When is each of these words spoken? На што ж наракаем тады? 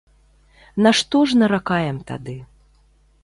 На 0.85 0.93
што 0.99 1.17
ж 1.33 1.37
наракаем 1.43 1.97
тады? 2.09 2.35